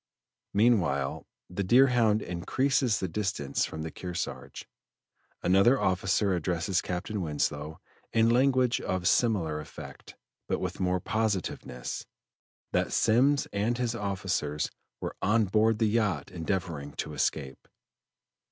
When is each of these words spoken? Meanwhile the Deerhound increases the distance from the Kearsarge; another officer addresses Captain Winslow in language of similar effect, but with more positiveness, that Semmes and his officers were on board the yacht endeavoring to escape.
Meanwhile 0.55 1.27
the 1.47 1.63
Deerhound 1.63 2.23
increases 2.23 2.99
the 2.99 3.07
distance 3.07 3.65
from 3.65 3.83
the 3.83 3.91
Kearsarge; 3.91 4.67
another 5.43 5.79
officer 5.79 6.33
addresses 6.33 6.81
Captain 6.81 7.21
Winslow 7.21 7.79
in 8.11 8.27
language 8.27 8.81
of 8.81 9.07
similar 9.07 9.59
effect, 9.59 10.15
but 10.47 10.57
with 10.59 10.79
more 10.79 10.99
positiveness, 10.99 12.07
that 12.71 12.91
Semmes 12.91 13.45
and 13.53 13.77
his 13.77 13.93
officers 13.93 14.71
were 14.99 15.15
on 15.21 15.45
board 15.45 15.77
the 15.77 15.85
yacht 15.85 16.31
endeavoring 16.31 16.93
to 16.93 17.13
escape. 17.13 17.67